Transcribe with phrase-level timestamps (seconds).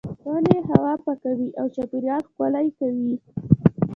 [0.27, 3.13] ونې هوا پاکوي او چاپیریال ښکلی کوي.